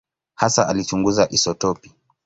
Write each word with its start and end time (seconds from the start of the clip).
Hasa 0.35 0.67
alichunguza 0.67 1.27
isotopi. 1.29 1.91